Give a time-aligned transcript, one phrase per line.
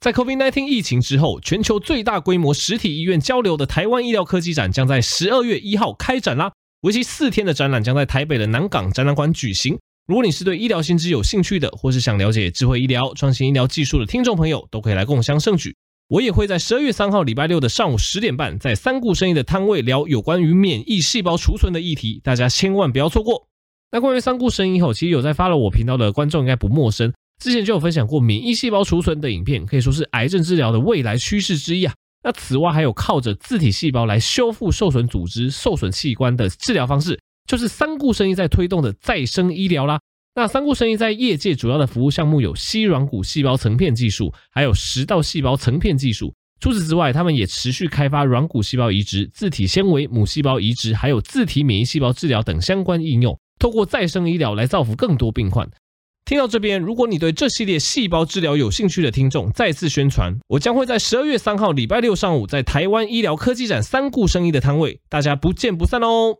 [0.00, 6.52] 在 COVID-19 疫情之后，全球最大规模实体医院交流的台湾医疗科技展将在十二月一号开展啦！
[6.82, 9.76] 为期四天的展览将在台北的南港展览馆举行。
[10.06, 15.74] 如果你是对医疗新知有兴趣的，或是想了解智慧医疗、创新医疗技术的听众朋友，都可以来共襄盛举。
[16.08, 23.48] 我也会在十二月三号礼拜六的上午十点半，在三顾生意的摊位聊有关于免疫细胞储存的议题，大家千万不要错过。
[23.90, 27.12] 那关于三顾生意后，其实有在发了我频道的观众应该不陌生。
[27.38, 31.94] 之前就有分享过免疫细胞储存的影片，可以说是癌症治疗的未来趋势之一啊。
[32.24, 40.00] 那此外还有靠着自体细胞来修复受损组织、受损器官的治疗方式，就是三顾生医在推动的再生医疗啦。
[40.34, 46.34] 那三顾生医在业界主要的服务项目有矽软骨细胞层片技术，还有食道细胞层片技术。
[46.60, 55.68] 除此之外，他们也持续开发软骨细胞移植、自体纤维母细胞移植，还有自体免疫细胞治疗等相关应用，透过再生医疗来造福更多病患。
[56.28, 66.36] 听到这边，如果你对这系列细胞治疗有兴趣的听众，再次宣传，我将会在十二月三号礼拜六上午，在台湾医疗科技展三顾生医的摊位，大家不见不散哦。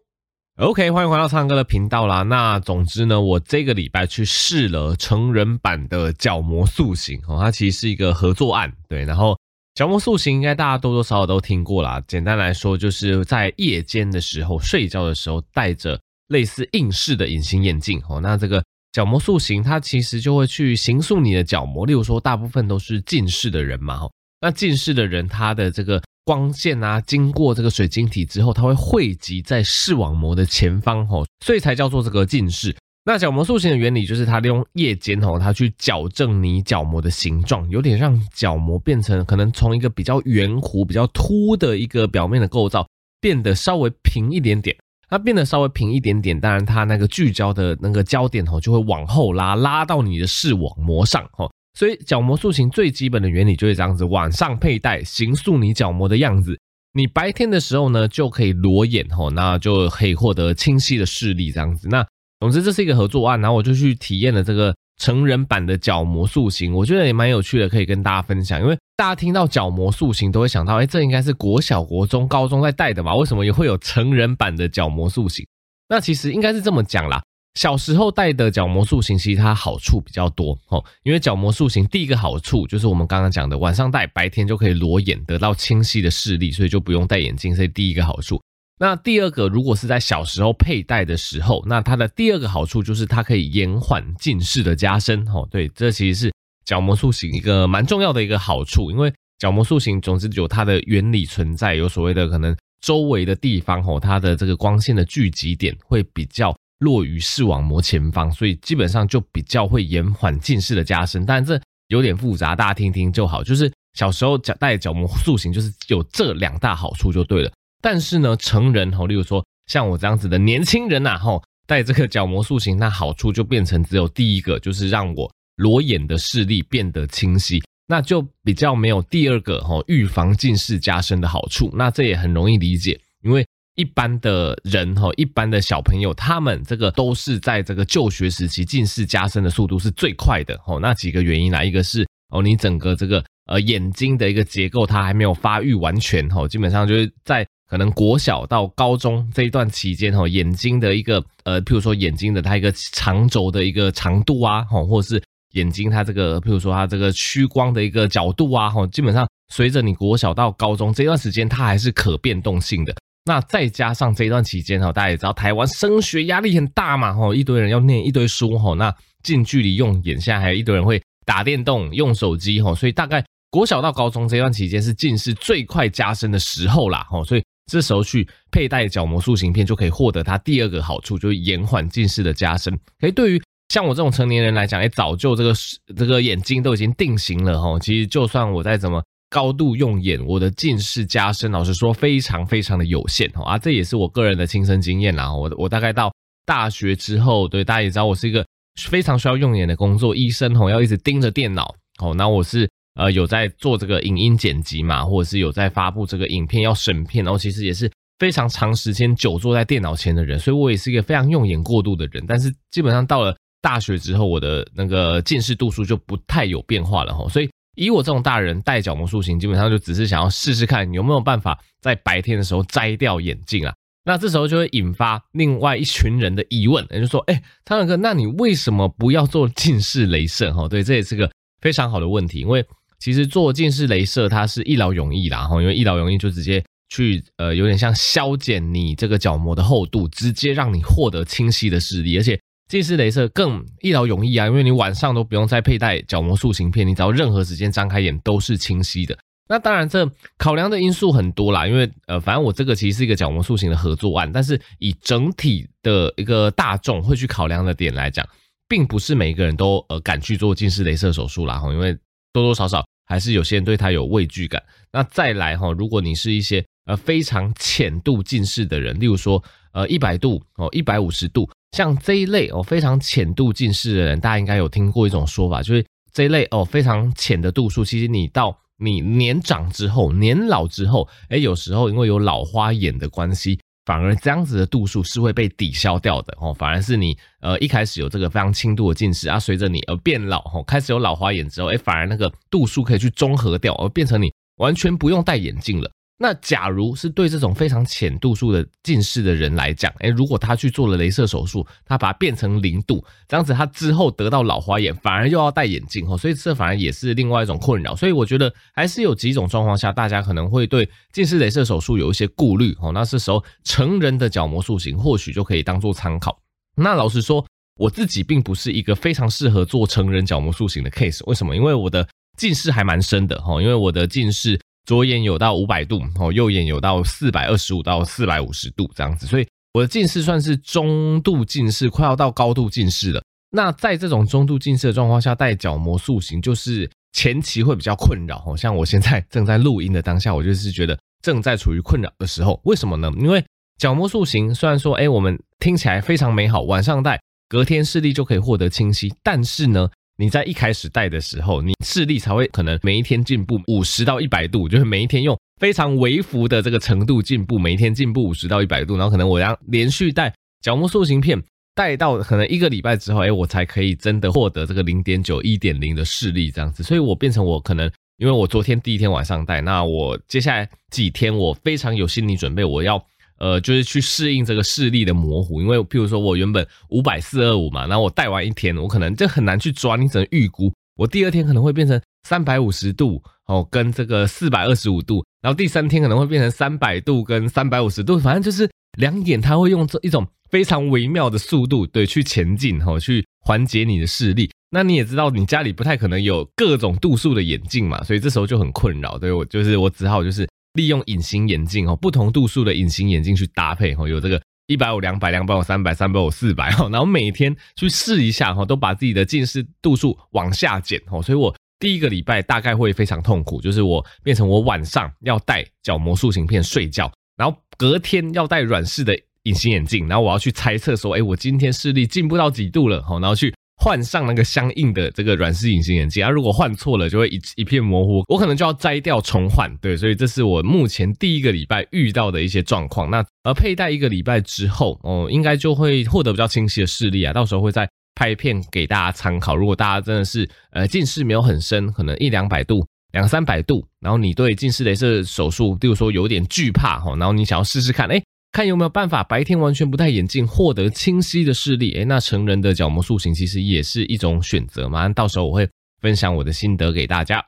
[0.58, 2.22] OK，欢迎回到苍蓝鸽的频道啦。
[2.22, 9.06] 那总之呢，我这个礼拜去试了成人版的角膜塑形哦，它其实是一个合作案，对。
[9.06, 9.38] 然后
[9.74, 11.98] 角膜塑形应该大家多多少少都听过啦。
[12.06, 18.20] 简单来说，就是在夜间的时候睡觉的时候，戴着类似硬式的隐形眼镜哦。
[18.20, 18.62] 那这个。
[18.98, 21.86] 角膜塑形，它其实就会去形塑你的角膜。
[21.86, 24.00] 例如说，大部分都是近视的人嘛，
[24.40, 32.74] 那近视的人，他的这个光线啊，经过这个水晶体之后，它会汇集在视网膜的前方，吼，所以才叫做这个近视。
[33.04, 42.84] 那角膜塑形的原理就是，它利用夜间，吼，它去矫正你角膜的形状，有点让角膜变成可能从一个比较圆弧、比较凸的一个表面的构造，
[43.20, 44.76] 变得稍微平一点点。
[45.08, 51.50] 它变得稍微平一点点，当然它那个聚焦的那个焦点吼就会往后拉，拉到你的视网膜上吼。
[51.74, 56.58] 所以角膜塑形最基本的原理就是这样子，晚上佩戴，形塑你角膜的样子。
[56.92, 61.88] 你白天的时候呢就可以裸眼吼，那就可以获得清晰的视力这样子。
[61.88, 62.06] 那
[62.40, 64.74] 总之这是一个合作案，然后我就去体验了这个。
[65.00, 68.60] 成人版的角膜塑形，我觉得也蛮有趣的，可以跟大家分享。
[68.60, 73.14] 因为大家听到角膜塑形都会想到，哎，这应该是国小、国中、高中在戴的吧？
[73.14, 75.46] 为什么也会有成人版的角膜塑形？
[75.88, 77.22] 那其实应该是这么讲啦，
[77.54, 80.84] 小时候戴的角膜塑形，其实它好处比较多哦。
[81.04, 88.42] 因为角膜塑形第一个好处就是我们刚刚讲的，晚上戴，白天就可以裸眼得到清晰的视力，所以就不用戴眼镜，这是第一个好处。
[88.80, 95.24] 那第二个，如果是在小时候佩戴的时候，那它的第二个好处就是它可以延缓近视的加深。
[95.28, 96.32] 哦，对，这其实是
[96.68, 111.24] 角膜塑形一个蛮重要的一个好处，因为角膜塑形总之有它的原理存在，有所谓的可能周围的地方，哦，它的这个光线的聚集点会比较落于视网膜前方，所以基本上就比较会延缓近视的加深。
[111.24, 113.42] 但这有点复杂，大家听听就好。
[113.42, 117.50] 就是小时候戴角膜塑形，就是有这两大好处就对了。
[117.80, 131.70] 但是呢，成人吼，例如说像我这样子的年轻人呐，吼，戴这个角膜塑形，那好处就变成只有第一个，就是让我裸眼的视力变得清晰，那就比较没有第二个吼，预防近视加深的好处。
[131.74, 140.80] 那这也很容易理解，因为一般的人吼，一般的小朋友，他们这个都是在这个就学时期近视加深的速度是最快的吼。
[140.80, 147.46] 那几个原因啦，一个是哦，你整个这个呃眼睛的一个结构它还没有发育完全吼，基本上就是在。
[147.70, 155.22] 可能国小到高中这一段期间，哈，眼睛的一个呃，譬如说眼睛的它一个长轴的一个长度啊，哈，或者是
[155.52, 162.94] 眼睛它这个，譬如说它这个屈光的一个角度啊，哈，基本上随着你国小到高中这段时间，它还是可变动性的。
[163.24, 177.42] 那再加上这一段期间，哈，大家也知道台湾升学压力很大嘛，哈，一堆人要念一堆书，哈，那近距离用眼，现在还有一堆人会打电动、用手机，哈，所以大概国小到高中这段期间是近视最快加深的时候啦，哈，所以。
[177.70, 182.74] 这时候去佩戴角膜塑形片，就可以获得它第二个好处，就是延缓近视的加深。
[182.98, 185.54] 可以对于像我这种成年人来讲，哎，早就这个
[185.96, 187.78] 这个眼睛都已经定型了哈。
[187.78, 193.44] 其实就算我再怎么高度用眼，我的近视加深，老实说非常非常的有限哈。
[193.44, 195.34] 啊，这也是我个人的亲身经验啦。
[195.34, 196.12] 我我大概到
[196.46, 198.46] 大学之后，对大家也知道，我是一个
[198.88, 201.74] 非常需要用眼的工作，医生吼要一直盯着电脑。
[202.00, 202.68] 哦，那我是。
[202.98, 207.88] 呃有在做这个影音剪辑嘛，或者是有在发布这个影片要审片，然后其实也是
[208.18, 212.24] 非常长时间久坐在电脑前的人，所以我也是一个非常用眼过度的人。
[212.26, 213.36] 但是基本上到了
[213.68, 217.28] 大学之后，我的那个近视度数就不太有变化了哈。
[217.28, 223.74] 所以以我这种大人戴角膜塑形，基本上就只是想要试试看有没有办法在白天的时候摘掉眼镜啊。
[224.06, 230.50] 那这时候就会引发另外一群人的疑问，也就说，哎，苍蓝鸽，那你为什么不要做近视雷射？
[230.54, 231.30] 哈，对，这也是个
[231.60, 232.64] 非常好的问题，因为
[232.98, 249.18] 其实做近视雷射它是一劳永逸啦，哈，因为一劳永逸就直接去呃，有点像削减你这个角膜的厚度，直接让你获得清晰的视力，而且近视雷射更一劳永逸啊，因为你晚上都不用再佩戴角膜塑形片，你只要任何时间张开眼都是清晰的。
[249.48, 250.06] 那当然，这
[250.36, 258.28] 考量的因素很多啦，因为呃，反正我这个其实是一个角膜塑形的合作案，但是以整体的一个大众会去考量的点来讲，
[258.68, 261.94] 并不是每个人都呃敢去做近视雷射手术啦哈，因为
[262.34, 264.62] 多多少少还是有些人对他有畏惧感。
[264.92, 269.42] 那再来哈，如果你是一些呃非常浅度近视的人，例如说
[269.72, 286.54] 呃一百度哦一百五十度，像这一类哦非常浅度近视的人，大家应该有听过一种说法，就是这一类哦非常浅的度数，其实你到你年长之后，年老之后，诶，有时候因为有老花眼的关系，反而这样子的度数是会被抵消掉的哦。
[286.54, 295.90] 反而是你呃一开始有这个非常轻度的近视啊，随着你而变老哦，开始有老花眼之后，诶，反而那个度数可以去中和掉，而变成你完全不用戴眼镜了。
[296.20, 307.94] 那假如是对这种非常浅度数的近视的人来讲，诶，如果他去做了雷射手术，他把它变成零度，这样子他之后得到老花眼，反而又要戴眼镜哦，所以这反而也是另外一种困扰。
[307.94, 312.90] 所以我觉得还是有几种状况下，大家可能会对近视雷射手术有一些顾虑哦。
[312.92, 316.36] 那这时候成人的角膜塑形或许就可以当做参考。
[316.74, 321.20] 那老实说，我自己并不是一个非常适合做成人角膜塑形的 case。
[321.26, 321.54] 为什么？
[321.54, 324.58] 因为我的近视还蛮深的哈，因为我的近视。
[324.88, 333.22] 左眼有到五百度，哦，右眼有到四百二十五到四百五十度这样子，所以我的近视算是中度近视，快要到高度近视了。
[333.50, 342.58] 那在这种中度近视的状况下，戴角膜塑形就是前期会比较困扰，哦，像我现在正在录音的当下，我就是觉得正在处于困扰的时候。
[342.64, 343.12] 为什么呢？
[343.18, 343.44] 因为
[343.76, 361.40] 角膜塑形虽然说，哎，我们听起来非常美好，晚上戴，隔天视力就可以获得清晰，但是呢，你在一开始戴的时候，你视力才会可能每一天进步五十到一百度，就是每一天用非常微幅的这个程度进步，每一天进步五十到一百度，然后可能我要连续戴角膜塑形片，
[361.72, 366.82] 戴到可能一个礼拜之后，哎，我才可以真的获得这个零点九、一点零的视力这样子。
[366.82, 373.00] 所以我变成我可能，因为我昨天第一天晚上戴，那我接下来几天我非常有心理准备，我要。
[373.38, 388.68] 呃，就是去适应这个视力的模糊，因为譬如说我原本五百四二五嘛，然后我戴完一天，我可能就很难去抓，你只能预估，我第二天可能会变成三百五十度哦，跟这个四百二十五度，然后第三天可能会变成三百度跟三百五十度，反正就是
[388.98, 394.50] 两眼它会用这一种非常微妙的速度对去前进哈，去缓解你的视力。
[394.70, 400.46] 那你也知道，你家里不太可能有各种度数的眼镜嘛，所以这时候就很困扰，对，我就是我只好就是。
[400.78, 423.52] 利用隐形眼镜哦，不同度数的隐形眼镜去搭配哦，有这个一百五、两百、两百五、三百、三百五、四百哦，然后每天去试一下哈，都把自己的近视度数往下减哦，所以我第一个礼拜大概会非常痛苦，就是我变成我晚上要戴角膜塑形片睡觉，然后隔天要戴软式的隐形眼镜，然后我要去猜测说，哎，我今天视力进步到几度了哈，然后去。
[423.80, 429.70] 换上那个相应的这个软式隐形眼镜啊，如果换错了，就会一一片模糊，我可能就要摘掉重换。
[429.80, 433.08] 对，所以这是我目前第一个礼拜遇到的一些状况。
[433.08, 437.32] 那而佩戴一个礼拜之后，哦，应该就会获得比较清晰的视力啊。
[437.32, 439.54] 到时候会再拍片给大家参考。
[439.54, 448.20] 如果大家真的是呃近视没有很深，可能一两百度、两三百度，然后你对近视雷射手术，例如说有点惧怕哈，然后你想要试试看，哎。
[448.50, 451.92] 看有没有办法白天完全不戴眼镜获得清晰的视力？
[451.92, 455.08] 诶，那成人的角膜塑形其实也是一种选择嘛。
[455.10, 455.68] 到时候我会
[456.00, 457.44] 分享我的心得给大家。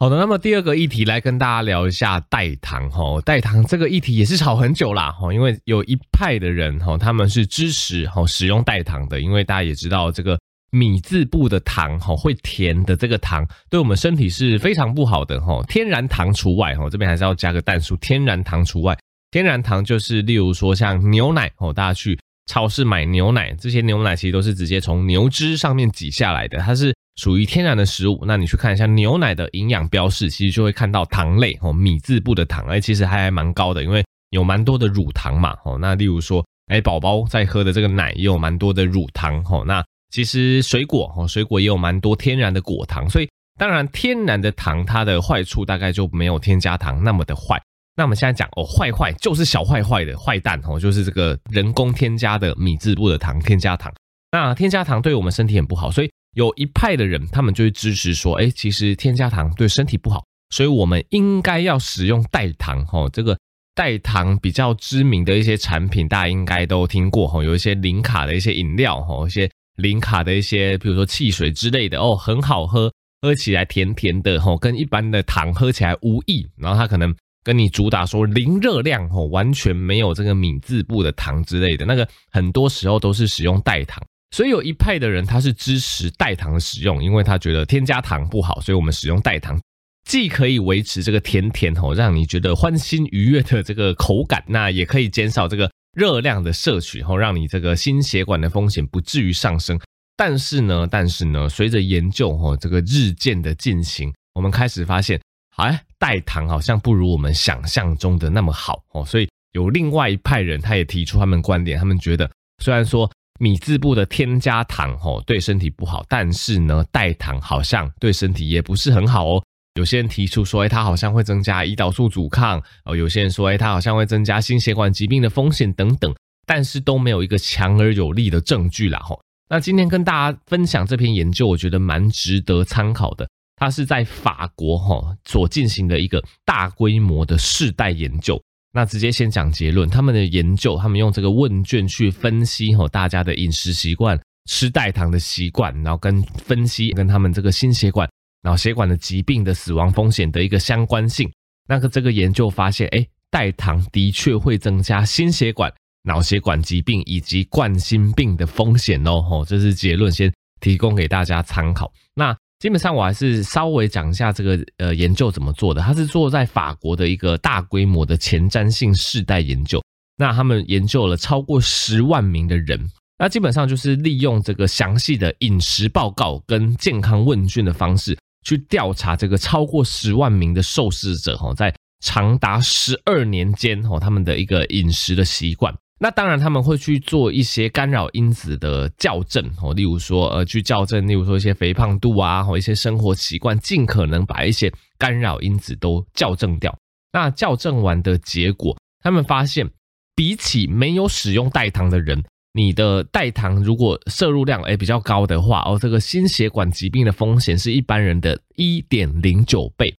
[0.00, 3.20] 好的，那么第二个议题来跟大家聊一下代糖哈。
[3.22, 10.38] 代糖这个议题也是吵很久啦哈，因为有一派的人哈，他们是支持哈使用代糖的，因为大家也知道这个
[10.70, 18.96] 米字部的糖哈会甜的这个糖对我们身体是非常不好的哈，天然糖除外哈，这边还是要加个但书，天然糖除外。
[19.30, 28.24] 天然糖就是，例如说像牛奶哦，大家去超市买牛奶，这些牛奶其实都是直接从牛脂上面挤下来的，它是属于天然的食物。
[28.26, 35.76] 那你去看一下牛奶的营养标示，其实就会看到糖类哦，米字部的糖，哎，其实还还蛮高的，因为有蛮多的乳糖嘛哦。
[35.78, 39.62] 那例如说，哎，宝宝在喝的这个奶也有蛮多的乳糖哦。
[39.66, 43.28] 那其实水果哦，水果也有蛮多天然的果糖，所以。
[43.58, 47.60] 当然，天然的糖它的坏处大概就没有添加糖那么的坏。
[47.98, 53.92] 那我们现在讲哦，坏坏就是小坏坏的坏蛋哦，就是这个人工添加的米字部的糖添加糖。
[54.30, 63.10] 那添加糖对我们身体很不好，所以有一派的人他们就会支持说，哎，其实添加糖对身体不好，所以我们应该要使用代糖哦。
[63.12, 63.36] 这个
[63.74, 77.12] 代糖比较知名的一些产品，大家应该都听过哦，有一些零卡的一些饮料哦，一些零卡的一些，比如说汽水之类的哦，很好喝，喝起来甜甜的哦，跟一般的糖喝起来无异，然后它可能。
[77.48, 84.04] 跟你主打说零热量哦，完全没有这个米字部的糖之类的，那个很多时候都是使用代糖，
[84.36, 89.58] 所以有一派的人他是支持代糖的使用，因为他觉得添加糖不好，所以我们使用代糖，
[90.06, 99.80] 既可以维持这个甜甜哦，让你觉得欢欣愉悦的这个口感，那也可以减少这个热量的摄取哦，让你这个心血管的风险不至于上升。
[100.18, 105.18] 但是呢，但是呢，随着研究哦这个日渐的进行，我们开始发现。
[105.58, 112.30] 哎，代糖好像不如我们想象中的那么好哦，所以有另外一派人，他也提出他们观点，他们觉得
[112.62, 113.10] 虽然说
[113.40, 119.42] 米字部的添加糖哦对身体不好，但是呢，代糖好像对身体也不是很好哦。
[119.74, 126.12] 有些人提出说，哎，它好像会增加胰岛素阻抗哦；有些人说，哎，它好像会增加心血管疾病的风险等等，
[126.46, 128.98] 但是都没有一个强而有力的证据啦。
[129.00, 133.28] 吼，那今天跟大家分享这篇研究，我觉得蛮值得参考的。
[133.58, 138.40] 它是在法国哈所进行的一个大规模的世代研究。
[138.72, 148.08] 那直接先讲结论，他们的研究，他们用这个问卷去分析哈大家的饮食习惯、吃代糖的习惯，然后跟分析跟他们这个心血管、
[148.42, 151.28] 脑血管的疾病的死亡风险的一个相关性。
[151.66, 155.72] 那个这个研究发现，哎，代糖的确会增加心血管、
[156.04, 159.20] 脑血管疾病以及冠心病的风险哦。
[159.22, 161.90] 吼，这是结论，先提供给大家参考。
[162.14, 165.80] 那基本上我还是稍微讲一下这个呃研究怎么做的。
[165.80, 169.82] 它是做在法国的一个大规模的前瞻性世代研究。
[170.16, 185.72] 那他们研究了超过十万名的人，那基本上就是利用这个详细的饮食报告跟健康问卷的方式，去调查这个超过十万名的受试者哈，在长达十二年间哈，他们的一个饮食的习惯。
[186.00, 196.72] 那当然，他们会去做一些干扰因子的校正哦，例如说，呃，去校正，例如说一些肥胖度啊，或一些生活习惯，尽可能把一些干扰因子都校正掉。
[197.12, 199.68] 那校正完的结果，他们发现，
[200.14, 209.92] 比起没有使用代糖的人，你的代糖如果摄入量诶比较高的话，哦，这个心血管疾病的风险是一般人的一点零九倍。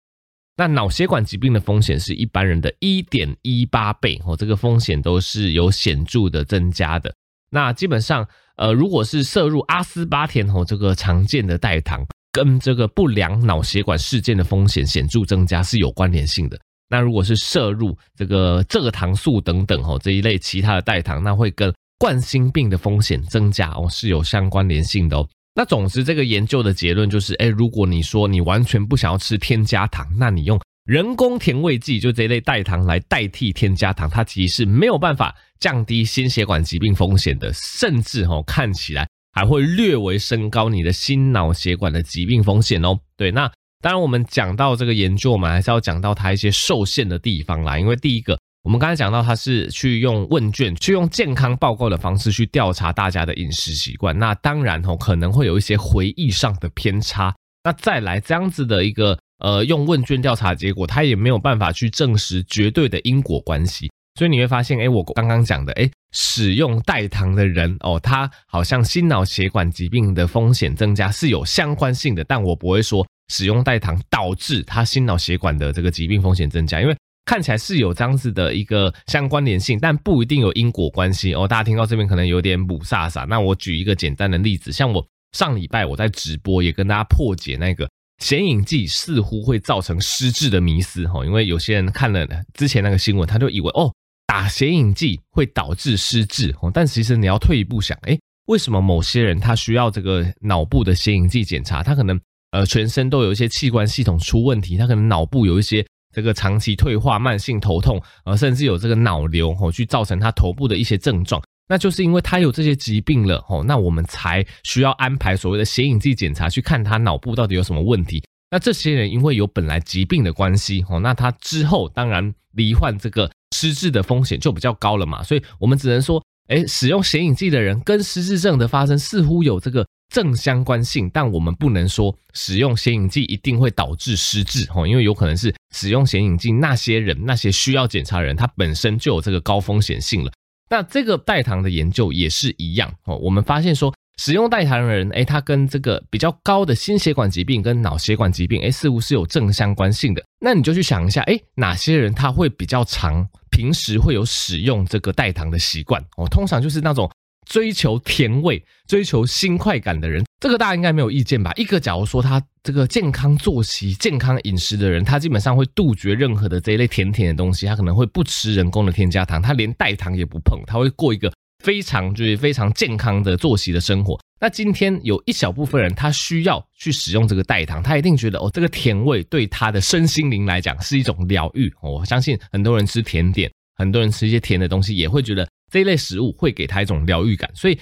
[0.59, 7.15] 那脑血管疾病的风险是一般人的一点一八倍哦，这个风险都是有显著的增加的。
[7.49, 16.59] 那基本上，呃，如果是摄入阿斯巴甜哦，这个常见的代糖，跟这个不良脑血管事件的风险显著增加是有关联性的。
[16.89, 25.25] 那如果是摄入这个蔗糖素等等哦这一类其他的代糖，那会跟冠心病的风险增加哦是有相关联性的哦。
[25.55, 42.97] 那总之，这个研究的结论就是，哎，如果你说你完全不想要吃添加糖，那你用人工甜味剂，就这一类代糖来代替添加糖，它其实是没有办法降低心血管疾病风险的，甚至哦，看起来还会略微升高你的心脑血管的疾病风险哦。
[43.17, 43.51] 对，那
[43.81, 48.39] 当然我们讲到这个研究嘛，还是要讲到它一些受限的地方啦，因为第一个。
[48.63, 54.17] 我们刚才讲到，他是去用问卷，去用健康报告的方式去调查大家的饮食习惯。
[54.19, 57.33] 那当然哦，可能会有一些回忆上的偏差。
[57.63, 63.89] 那再来这样子的一个呃，用问卷调查结果，他也没有办法去证实绝对的因果关系。
[64.15, 76.93] 所以你会发现，哎，我刚刚讲的，哎，使用代糖的人哦，他好像心脑血管疾病的风险增加是有相关性的，但我不会说使用代糖导致他心脑血管的这个疾病风险增加，因为。
[77.29, 81.47] 看起来是有这样子的一个相关联性，但不一定有因果关系哦。
[81.47, 83.23] 大家听到这边可能有点雾煞煞。
[83.27, 91.23] 那我举一个简单的例子，像我上礼拜我在直播也跟大家破解那个显影剂似乎会造成失智的迷思哈。
[91.23, 93.93] 因为有些人看了之前那个新闻，他就以为哦，
[94.25, 96.71] 打显影剂会导致失智哦。
[96.73, 101.83] 但其实你要退一步想，诶，为什么某些人他需要这个脑部的显影剂检查？
[101.83, 102.19] 他可能
[102.49, 105.85] 呃全身都有一些器官系统出问题，他可能脑部有一些。
[106.19, 118.21] 这个长期退化、慢性头痛，呃，甚至有这个脑瘤，吼，去造成他头部的一些症状，那就是因为他有这些疾病了，吼，那我们才需要安排所谓的显影剂检查，去看他脑部到底有什么问题。
[118.51, 125.23] 那这些人因为有本来疾病的关系，吼，那他之后当然罹患这个失智的风险就比较高了嘛。
[125.23, 140.31] 所以我们只能说，哎，使用显影剂的人跟失智症的发生似乎有这个正相关性，但我们不能说使用显影剂一定会导致失智哦，因为有可能是使用显影剂那些人，那些需要检查的人，他本身就有这个高风险性了。
[140.69, 150.23] 那这个代糖的研究也是一样哦，我们发现说使用代糖的人，诶，他跟这个比较高的心血管疾病跟脑血管疾病，诶，似乎是有正相关性的。
[150.39, 157.09] 那你就去想一下，诶，哪些人他会比较常，平时会有使用这个代糖的习惯哦，通常就是那种。
[157.49, 161.51] 追求甜味、追求新快感的人，这个大家应该没有意见吧？
[161.55, 174.19] 一个假如说他这个健康作息、健康饮食的人，他基本上会杜绝任何的这一类甜甜的东西，他可能会不吃人工的添加糖，他连代糖也不碰，他会过一个非常就是非常健康的作息的生活。
[174.39, 181.73] 那今天有一小部分人，他需要去使用这个代糖，他一定觉得哦，这个甜味对他的身心灵来讲是一种疗愈。
[181.81, 185.49] 我相信很多人吃甜点，很多人吃一些甜的东西，也会觉得。
[185.69, 187.79] 这一类食物会给他一种疗愈感，所以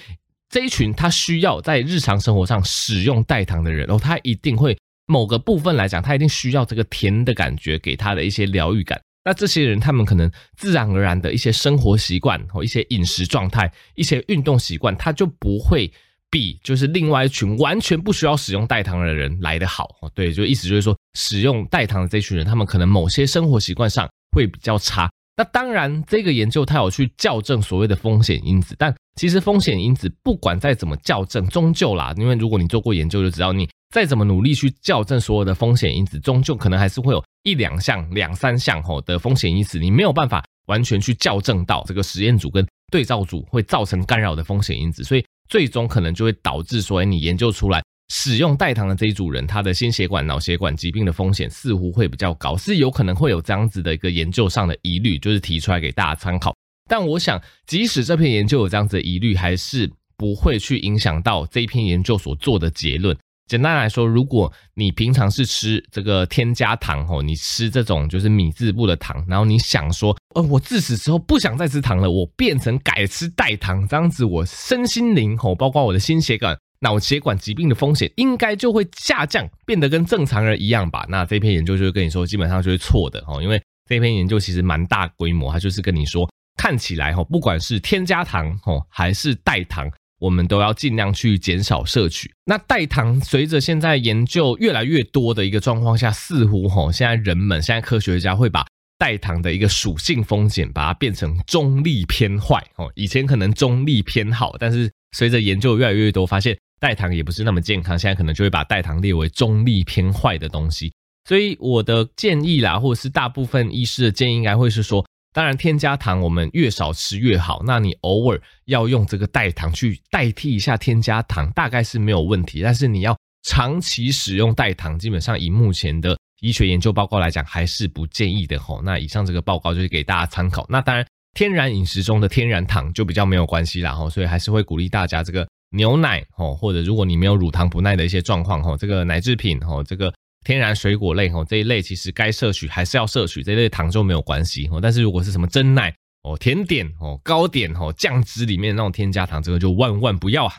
[0.48, 4.76] 这一群他需要在日常生活上使用代糖的人，然后他一定会
[5.06, 9.00] 某个部分来讲，他一定需要这个甜的感觉给他的一些疗愈感。
[9.24, 15.90] 那这些人他们可能自然而然的一些生活习惯和一些饮食状态、一些运动习惯，他就不会
[16.30, 19.96] 比就是另外一群完全不需要使用代糖的人来得好。
[20.14, 25.10] 对，就意思就是说，使用代糖的这群人，他们可能某些生活习惯上会比较差。
[25.38, 47.80] 那当然，这个研究它有去校正所谓的风险因子，但其实风险因子不管再怎么校正，终究啦，因为如果你做过研究就知道，你再怎么努力去校正所有的风险因子，终究可能还是会有一两项、两三项吼的风险因子，你没有办法完全去校正到这个实验组跟对照组会造成干扰的风险因子，所以最终可能就会导致说，哎，你研究出来。
[48.08, 56.54] 使用代糖的这一组人，他的心血管、脑血管疾病的风险似乎会比较高，是有可能会有这样子的一个研究上的疑虑，就是提出来给大家参考。
[56.88, 63.14] 但我想，即使这篇研究有这样子的疑虑，还是不会去影响到这一篇研究所做的结论。
[63.46, 76.58] 简单来说，如果你平常是吃这个添加糖哦，你吃这种就是米字部的糖，然后你想说，呃，我自此之后不想再吃糖了，我变成改吃代糖，这样子我身心灵哦，包括我的心血管。
[76.80, 81.04] 脑血管疾病的风险应该就会下降，变得跟正常人一样吧？
[81.08, 92.30] 那这篇研究就会跟你说，基本上就是错的哦，因为这篇研究其实蛮大规模，它就是跟你说，看起来哈，不管是添加糖哦，还是代糖，我们都要尽量去减少摄取。
[92.44, 98.64] 那代糖随着现在研究越来越多的一个状况下，似乎哈，现在人们现在科学家会把
[98.98, 102.88] 代糖的一个属性风险，把它变成中立偏坏哦。
[102.94, 106.56] 以前可能中立偏好，但是随着研究越来越多，发现。
[106.80, 110.92] 代糖也不是那么健康，现在可能就会把代糖列为中立偏坏的东西。
[111.24, 117.62] 所以我的建议啦，或者是大部分医师的建议，应该会是说，当然添加糖我们越少吃越好。
[117.66, 122.62] 那你偶尔要用这个代糖去代替一下添加糖，大概是没有问题。
[122.62, 128.80] 但是你要长期使用代糖，基本上以目前的医学研究报告来讲，还是不建议的吼。
[128.80, 130.64] 那以上这个报告就是给大家参考。
[130.68, 135.46] 那当然，天然饮食中的天然糖就比较没有关系啦吼，所以还是会鼓励大家这个。
[135.70, 140.12] 牛奶哦，或者如果你没有乳糖不耐的一些状况哦，这个奶制品哦，这个
[140.44, 144.78] 天然水果类哦，这一类其实该摄取还是要摄取，这一类糖就没有关系哦。
[144.80, 150.54] 但是如果是什么真奶哦、甜点哦、糕点哦、酱汁里面那种添加糖，这个就万万不要啊。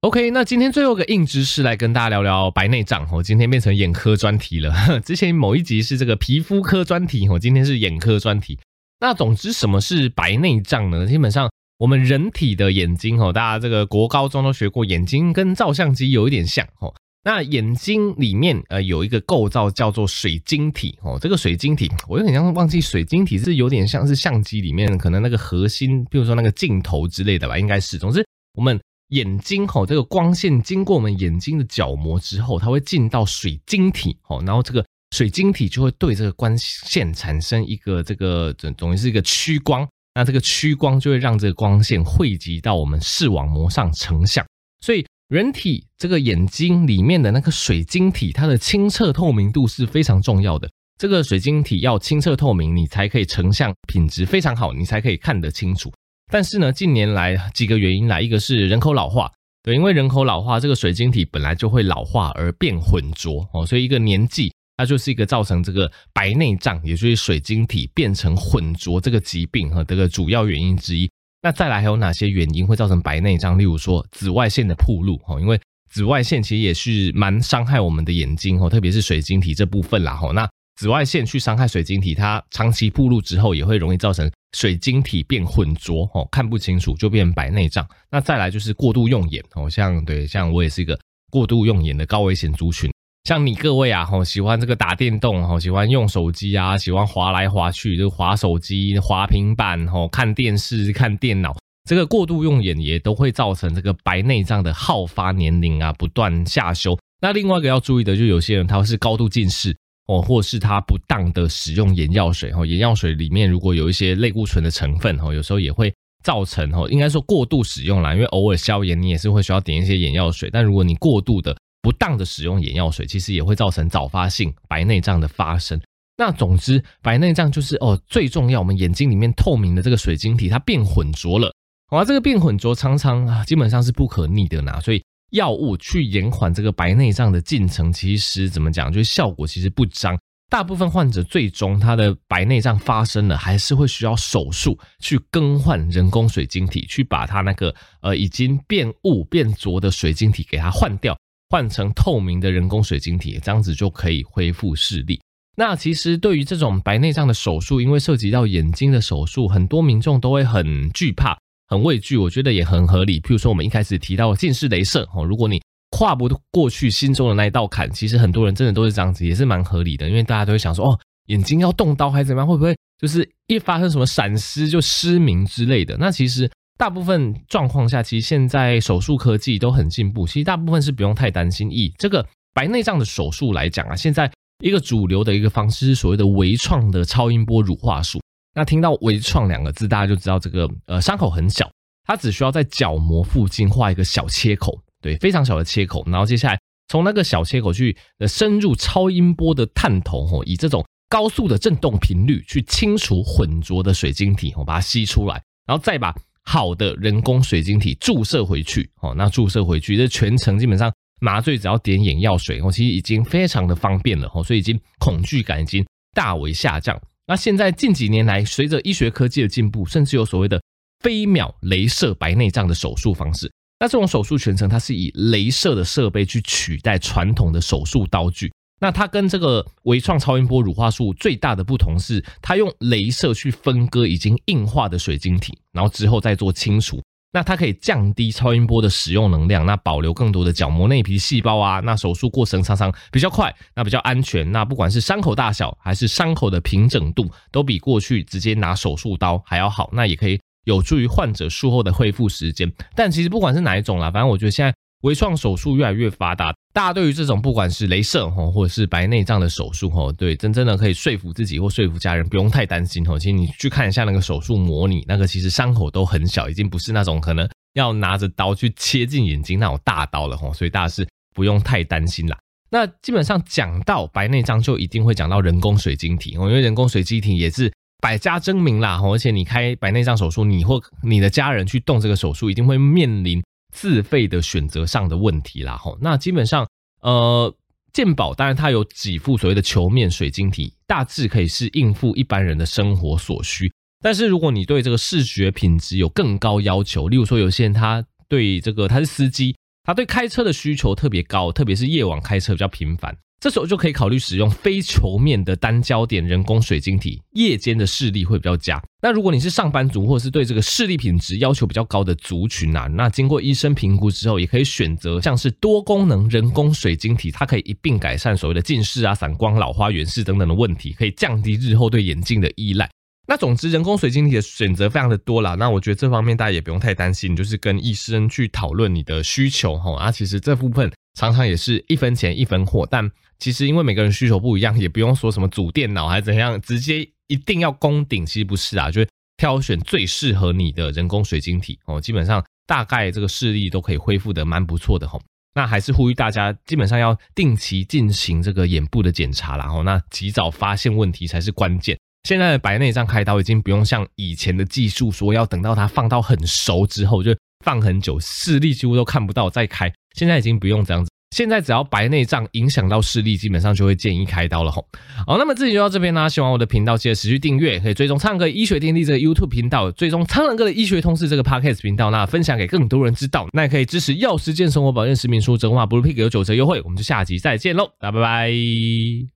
[0.00, 4.72] OK，那今天最后一个硬知识来跟大家聊聊白内障哦，今天变成眼科专题了。
[5.04, 8.58] 之前某一集是这个皮肤科专题哦，今天是眼科专题。
[9.00, 11.06] 那总之什么是白内障呢？
[11.06, 11.50] 基本上。
[11.84, 16.94] 我们人体的眼睛哦，大家这个国高中都学过，眼睛跟照相机有一点像哦。
[17.24, 27.98] 那眼睛里面呃有一个构造叫做水晶体哦，这个水晶体我有点像忘记，水晶体是有点像是相机里面可能那个核心，比如说那个镜头之类的吧，应该是。
[27.98, 34.82] 总之，我们眼睛哦，这个光线经过我们眼睛的角膜之后，它会进到水晶体哦，然后这个
[35.14, 39.86] 水晶体就会对这个光线产生一个这个总总是一个屈光。
[40.14, 44.46] 那这个屈光就会让这个光线汇集到我们视网膜上成像，
[44.80, 50.70] 所以人体这个眼睛里面的那个水晶体，它的清澈透明度是非常重要的。
[50.96, 55.92] 这个水晶体要清澈透明，你才可以成像品质非常好，你才可以看得清楚。
[56.30, 59.28] 但是呢，近年来几个原因来，一个是人口老化，
[59.64, 64.52] 对，因为人口老化，这个水晶体本来就会老化而变浑浊哦，所以一个年纪。
[64.76, 71.10] 它就是一个造成这个白内障，也就是水晶体变成浑浊这个疾病和这个主要原因之一。
[71.42, 73.58] 那再来还有哪些原因会造成白内障？
[73.58, 75.60] 例如说紫外线的曝露哈，因为
[75.90, 80.32] 紫外线其实也是蛮伤害我们的眼睛哈，特别是水晶体这部分啦哈。
[80.32, 87.86] 那紫外线去伤害水晶体，它长期曝露之后，也会容易造成水晶体变浑浊，哦，看不清楚就变白内障。
[88.10, 90.98] 那再来就是过度用眼，哦，像对，像我也是一个
[91.30, 92.90] 过度用眼的高危险族群。
[93.24, 101.56] 像你各位啊，吼，喜欢这个打电动，吼，喜欢用手机啊，喜欢滑来滑去，就滑手机、滑平板，吼，看电视、看电脑，
[101.88, 106.98] 这个过度用眼也都会造成这个白内障的好发年龄啊不断下修。
[107.18, 109.74] 那另外一个要注意的，就有些人他是高度近视
[110.06, 115.90] 哦，或是他不当的使用眼药水哦，眼药水里面如果有一些类固醇的成分哦，有时候也会
[116.22, 121.56] 造成哦，应该说过度使用啦，因为偶尔消炎你也是会需要点一些眼药水，但如果你过度的。
[121.84, 125.78] 不当的使用眼药水，其实也会造成早发性白内障的发生。
[126.16, 131.52] 那总之，白内障就是哦，最重要，我们眼睛里面透明的这个水晶体它变浑浊了。
[131.90, 134.80] 好，这个变浑浊常常啊，基本上是不可逆的呢。
[134.80, 140.18] 所以药物去延缓这个白内障的进程，其实怎么讲，就是效果其实不彰。
[140.48, 151.16] 大部分患者最终他的白内障发生了，还是会需要手术去更换人工水晶体，去把它那个呃已经变雾变浊的水晶体给它换掉。
[151.50, 155.20] 换成透明的人工水晶体，这样子就可以恢复视力。
[155.56, 162.16] 那其实对于这种白内障的手术，因为涉及到眼睛的手术，很多民众都会很惧怕、很畏惧。
[162.16, 163.20] 我觉得也很合理。
[163.20, 170.08] 譬如说，我们一开始提到近视雷射，哦，如果你跨不过去心中的那一道坎，其实很多人真的都是这样子，也是蛮合理的。
[170.08, 172.48] 因为大家都会想说，哦，眼睛要动刀还是怎么样？
[172.48, 175.96] 会不会就是一发生什么闪失就失明之类的？
[175.98, 176.50] 那其实。
[176.76, 181.70] 大部分状况下，其实现在手术科技都很进步，其实大部分是不用太担心。
[181.70, 188.20] 以这个白内障的手术来讲啊，现在一个主流的一个方式是所谓的微创的超音波乳化术。
[188.54, 191.70] 那听到微创两个字，大家就知道这个呃伤口很小，
[192.04, 196.02] 它只需要在角膜附近画一个小切口，对，非常小的切口。
[196.06, 196.58] 然后接下来
[196.88, 206.12] 从那个小切口去呃深入超音波的探头，吼，以这种高速的震动频率去清除浑浊的水晶体，我把它吸出来，然后再把。
[206.44, 217.00] 好的人工水晶体注射回去，哦，那注射回去，这全程基本上麻醉只要点眼药水，哦，其实已经非常的方便了，哦，所以已经恐惧感已经大为下降。
[217.26, 220.60] 那现在近几年来，随着医学科技的进步，甚至有所谓的
[221.00, 223.50] 飞秒镭射白内障的手术方式。
[223.80, 228.52] 那这种手术全程它是以镭射的设备去取代传统的手术刀具。
[228.84, 237.02] 那它跟这个微创超音波乳化术最大的不同是，它用镭射去分割已经硬化的水晶体，然后之后再做清除。
[237.32, 241.80] 那它可以降低超音波的使用能量，那保留更多的角膜内皮细胞啊。
[241.80, 244.52] 那手术过程常常比较快，那比较安全。
[244.52, 249.88] 那不管是伤口大小还是伤口的平整度，都比过去直接拿手术刀还要好。
[249.94, 252.70] 那也可以有助于患者术后的恢复时间。
[252.94, 254.74] 但其实不管是哪一种啦，反正我觉得现在。
[255.04, 263.18] 微创手术越来越发达，大家对于这种不管是雷射吼，或者是白内障的手术吼，对，真正的可以说服自己或说服家人，不用太担心吼。
[263.18, 272.38] 其实你去看一下那个手术模拟，那个其实伤口都很小，已经不是那种可能要拿着刀去切进眼睛那种大刀了吼，所以大家是不用太担心啦。
[272.70, 283.42] 那基本上讲到白内障，就一定会讲到人工水晶体，因为人工水晶体也是百家争鸣啦，而且你开白内障手术，你或你的家人去动这个手术，一定会面临。
[283.74, 286.66] 自费的选择上的问题啦，吼，那基本上，
[287.02, 287.52] 呃，
[287.92, 293.70] 健保当然它有几副所谓的球面水晶体，大致可以是应付一般人的生活所需。
[294.00, 303.16] 但是如果你对这个视觉品质有更高要求，例如说有些人他对这个他是司机，他对开车的需求特别高，特别是夜晚开车比较频繁。
[303.44, 308.82] 这时候就可以考虑使用非球面的单焦点人工水晶体，夜间的视力会比较佳。
[309.02, 322.88] 那如果你是上班族，或者是对这个视力品质要求比较高的族群啊，那经过医生评估之后，也可以选择像是多功能人工水晶体，它可以一并改善所谓的近视啊、散光、老花远视等等的问题，可以降低日后对眼镜的依赖。
[323.26, 325.54] 那总之，人工水晶体的选择非常的多啦。
[325.54, 329.94] 那我觉得这方面大家也不用太担心，就是跟医生去讨论你的需求哈。
[329.98, 333.10] 啊，其实这部分常常也是一分钱一分货，但。
[333.38, 345.20] 其实因为每个人需求不一样，也不用说什么组电脑还是怎样，直接一定要攻顶，其实不是啊，就是挑选最适合你的人工水晶体哦，基本上大概这个视力都可以恢复的蛮不错的吼。
[345.56, 351.96] 那还是呼吁大家，基本上要定期进行这个眼部的检查，然后那及早发现问题才是关键。
[352.24, 361.10] 现在的白内障开刀已经不用像以前的技术说要等到它放到很熟之后就放很久，视力几乎都看不到再开，现在已经不用这样子。
[361.34, 364.86] 现在只要白内障影响到视力，基本上就会建议开刀了吼。
[365.26, 366.28] 好，那么这集就到这边啦。
[366.28, 373.48] 喜欢我的频道，记得持续订阅，可以追踪苍狼哥医学天地这个 YouTube 频道，追踪苍狼哥的医学通识这个 Podcast 频道，那分享给更多人知道。
[373.52, 376.80] 那也可以支持药师健生活保健实名书，真话不如 Pig 有九折优惠。
[376.84, 379.33] 我们就下集再见喽，大家拜拜。